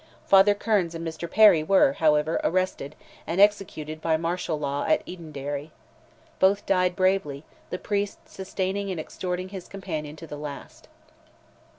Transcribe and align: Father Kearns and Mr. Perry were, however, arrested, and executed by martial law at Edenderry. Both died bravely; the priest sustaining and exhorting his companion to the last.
Father 0.25 0.55
Kearns 0.55 0.95
and 0.95 1.07
Mr. 1.07 1.29
Perry 1.29 1.61
were, 1.61 1.93
however, 1.93 2.41
arrested, 2.43 2.95
and 3.27 3.39
executed 3.39 4.01
by 4.01 4.17
martial 4.17 4.57
law 4.57 4.83
at 4.87 5.05
Edenderry. 5.05 5.69
Both 6.39 6.65
died 6.65 6.95
bravely; 6.95 7.43
the 7.69 7.77
priest 7.77 8.27
sustaining 8.27 8.89
and 8.89 8.99
exhorting 8.99 9.49
his 9.49 9.67
companion 9.67 10.15
to 10.15 10.25
the 10.25 10.37
last. 10.37 10.87